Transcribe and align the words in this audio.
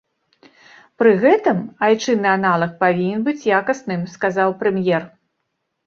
Пры 1.01 1.11
гэтым 1.23 1.57
айчынны 1.89 2.29
аналаг 2.37 2.71
павінен 2.83 3.19
быць 3.31 3.41
якасным, 3.61 4.01
сказаў 4.19 4.49
прэм'ер. 4.65 5.03